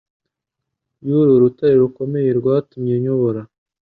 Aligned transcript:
y'uru 1.05 1.31
rutare 1.41 1.75
rukomeye 1.83 2.29
rwatumye 2.39 2.93
nyobora 3.03 3.41